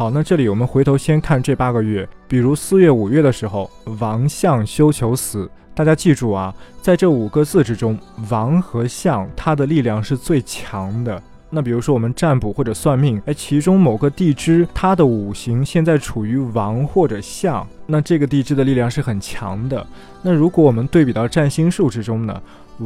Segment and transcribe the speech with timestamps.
[0.00, 5.46] 好，那这里我们回头先看这八个月，比如四月、五月的时候，王相休囚死。
[5.74, 7.98] 大家记住啊，在这五个字之中，
[8.30, 11.22] 王和相它的力量是最强的。
[11.50, 19.86] 那比如说我们占卜或者算命，哎，其中某个地支它的五行现在处于王或者相，那这个地支的力量是很强的。
[20.22, 22.40] 那如果我们对比到占星术之中呢，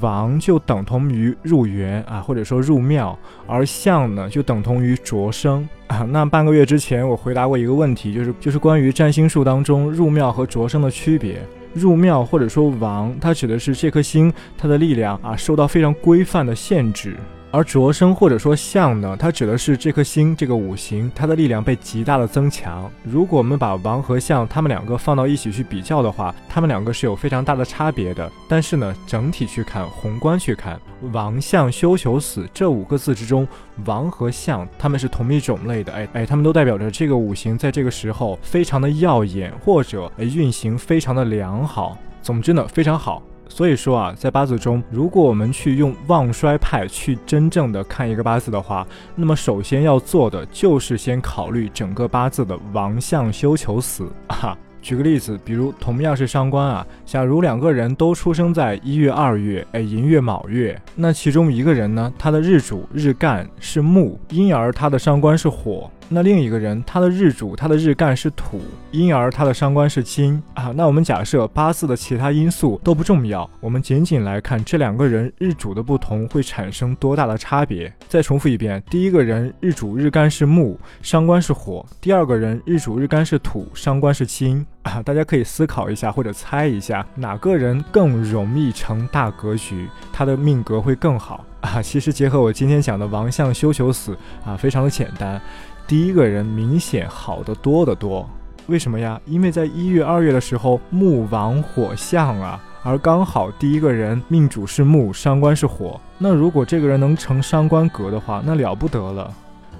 [0.00, 5.98] 王就等同于入园啊，或者说入庙，而相呢就等同于着生啊。
[6.10, 11.40] 那半个月之前我回答过一个问题，就是就是关于占星术当中入庙和着生的区别。
[11.72, 17.14] 入庙或者说王，它指的是这颗星它的力量啊受到非常规范的限制。
[17.56, 22.90] 而着生或者说相呢，它指的是这颗星这个五行，它的力量被极大的增强。
[23.02, 28.30] 如果我们把王和相它们两个放到一起去比较的话，它们两个是有非常大的差别的。
[28.46, 30.78] 但是呢，整体去看，宏观去看，
[31.14, 33.48] 王相休囚死这五个字之中，
[33.86, 35.90] 王和相它们是同一种类的。
[35.94, 41.96] 哎哎，它们都代表着这个五行在这个时候非常的耀眼，或者哎运行非常的良好。
[42.20, 43.22] 总之呢，非常好。
[43.48, 54.56] 所以说啊，在八字中，如果我们去用旺衰派去真正的看一个八字的话，那么首先要做的就是先考虑整个八字的王相休囚死 啊。
[54.82, 65.90] 举个例子，比如同样是伤官啊，假如两个人都出生在一月、二月，哎，寅月、卯月，那其中一个人呢，他的日主日干是木，因而他的伤官是火。
[66.08, 68.60] 那另一个人，他的日主，他的日干是土，
[68.92, 70.72] 因而他的伤官是金啊。
[70.74, 77.92] 那我们假设八字的其他因素都不重要，我们仅仅来看这两个人日主的不同会产生多大的差别。
[78.08, 85.02] 再重复一遍，第一个人日主日干是木，伤官是火；第二个人日主日干是土，伤官是金啊。
[85.02, 91.82] 大家可以思考一下或者猜一下，哪个人更容易成大格局，他的命格会更好啊？
[91.82, 95.40] 其实结合我今天讲的王相休囚死啊，非常的简单。
[95.86, 98.28] 第一个人明显好得多得多，
[98.66, 99.20] 为什么呀？
[99.24, 106.00] 因为在一月、二月的时候，木王火相啊，而刚好第一个人命主是木，伤官是火。
[106.18, 109.32] 那如果这个人能成伤官格的话，那了不得了。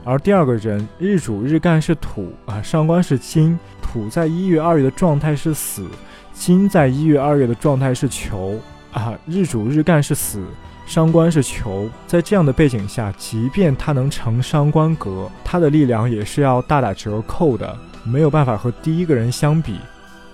[0.04, 5.88] 而第二个人日主日干是土啊，伤官是金，土在一月、二月的状态是死，
[6.32, 8.56] 金在一月、二月的状态是囚
[8.96, 10.42] 啊，日主日干是死。
[10.86, 19.78] 伤官是囚，在这样的背景下，即便他能成伤官格，他的力量也是要大打折扣的，没有办法和第一个人相比。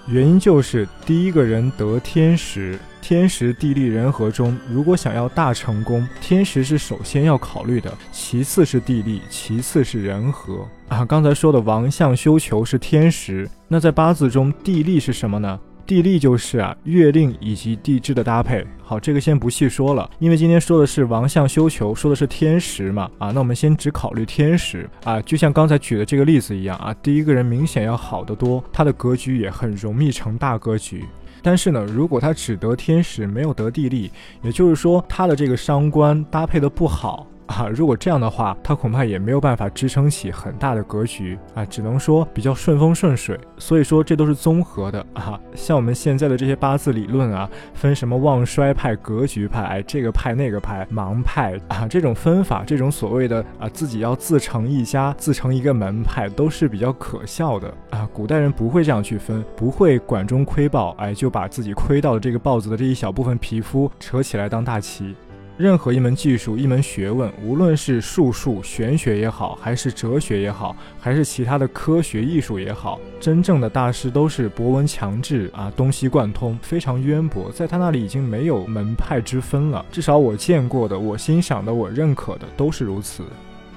[0.06, 11.04] 原因就是第一个人得天时，天时地利人和中，如果想要大成功，天时是首先要考虑的，其次是地利，其次是人和啊。
[11.04, 15.58] 刚才说的王相休囚是天时，那在八字中地利是什么呢？
[15.86, 18.64] 地利就是啊，月令以及地支的搭配。
[18.82, 23.10] 好，这个先不细说了，因为今天说的是王相休囚，说的是天时嘛。
[23.18, 31.04] 啊，那我们先只考虑天时啊，就像刚才举的这个例子一样啊，第一个人明显要好得多，他的格局也很容易成大格局。
[31.42, 34.10] 但是呢，如果他只得天时，没有得地利，
[34.42, 37.26] 也就是说他的这个伤官搭配的不好。
[37.52, 43.38] 啊，如果这样的话，他恐怕也没有办法支撑起很大的格局啊，只能说比较顺风顺水。
[43.58, 45.38] 所以说这都是综合的啊。
[45.54, 58.08] 像我们现在的这些八字理论啊，分什么旺衰派、格局派，哎，这个派那个派，盲派啊，这种分法，这种所谓的啊自己要自成一家、自成一个门派，都是比较可笑的啊。
[58.14, 65.14] 古代人不会这样去分，不会管中窥豹，哎，就把自己窥到的这个豹子的这一小部分皮肤扯起来当大旗。
[65.62, 79.86] 任何一门技术、一门学问，无论是术数、玄学也好，还是哲学也好，还是其他的科学艺术也好，真正的大师都是博闻强志啊，东西贯通，非常渊博，在他那里已经没有门派之分了。
[79.92, 83.22] 至少我见过的、我欣赏的、我认可的，都是如此。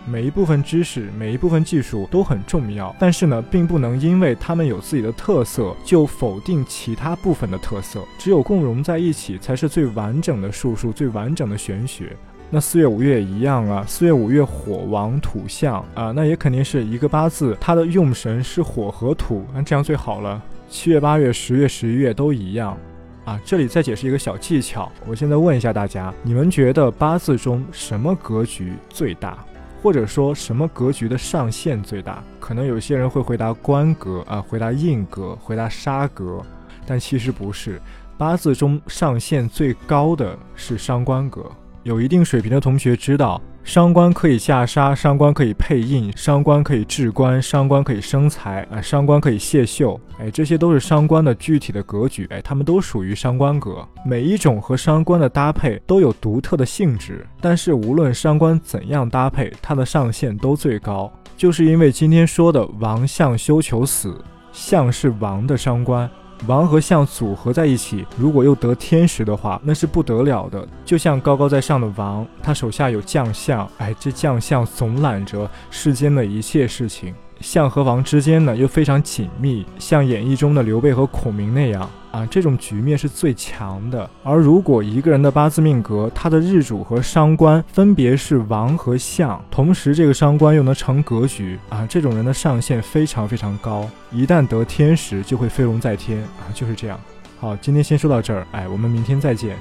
[0.08, 8.04] 每一部分知识，每一部分技术都很重要，但是呢，并不能因为他们有自己的特色，就否定其他部分的特色。
[8.20, 12.16] 只有共融在一起，才是最完整的术数，最完整的玄学。
[12.52, 20.40] 那四月五月也一样啊，四月五月火王土象啊，那也肯定是一个八字，它的用神是火和土，那这样最好了。
[20.70, 22.78] 七月八月十月十一月都一样
[23.26, 23.42] 啊。
[23.44, 29.44] 这里再解释一个小技巧，我现在问一下大家，你们觉得八字中什么格局最大？
[29.86, 32.24] 或者说什么格局的上限最大？
[32.40, 36.42] 可能有些人会回答官格啊，回答印格，回答杀格，
[36.88, 37.80] 但其实不是。
[38.18, 41.46] 八字中上限最高的是伤官格
[41.86, 53.88] 有一定水平的同学知道，伤官可以下杀，伤官可以配印，伤官可以制官，伤官可以生财啊，伤官可以泄秀，哎，这些都是伤官的具体的格局，哎，他们都属于伤官格。
[54.04, 64.20] 每一种和伤官的搭配都有独特的性质，但是无论伤官怎样搭配，它的上限都最高，就是因为今天说的王相休囚死，
[64.52, 66.10] 相是王的伤官。
[66.48, 70.68] 王和相组合在一起，如果又得天时的话，那是不得了的。
[70.84, 77.14] 就像高高在上的王，他手下有将相，哎，这将相总揽着世间的一切事情。
[77.42, 84.10] 相和王之间呢，又非常紧密，像演义中的刘备和孔明那样啊，这种局面是最强的。
[84.24, 96.98] 而如果一个人的八字命格，他的日主和伤官分别是王和相，同时这个伤官又能成格局啊，这种人的上限非常非常高，一旦得天时，就会飞龙在天啊，就是这样。
[97.38, 99.58] 好，今天先说到这儿，哎，我们明天再见。